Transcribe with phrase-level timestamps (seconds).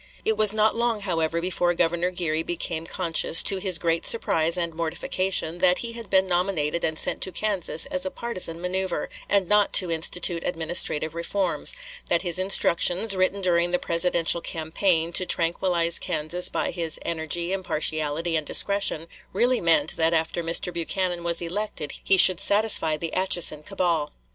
[0.25, 4.73] It was not long, however, before Governor Geary became conscious, to his great surprise and
[4.73, 9.47] mortification, that he had been nominated and sent to Kansas as a partisan manoeuvre, and
[9.47, 11.75] not to institute administrative reforms;
[12.09, 18.35] that his instructions, written during the presidential campaign, to tranquillize Kansas by his "energy, impartiality,
[18.35, 20.73] and discretion," really meant that after Mr.
[20.73, 24.11] Buchanan was elected he should satisfy the Atchison cabal.